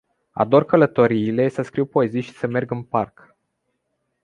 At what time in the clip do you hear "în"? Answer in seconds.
2.71-2.83